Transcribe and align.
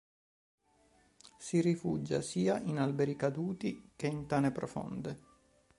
Si 1.37 1.61
rifugia 1.61 2.21
sia 2.21 2.57
in 2.59 2.79
alberi 2.79 3.15
caduti 3.15 3.91
che 3.95 4.07
in 4.07 4.25
tane 4.25 4.49
profonde. 4.49 5.19